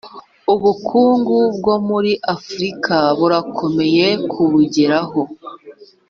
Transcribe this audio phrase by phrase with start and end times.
[0.53, 5.21] ubukungu bwo muri afurika burakomeye kubugeraho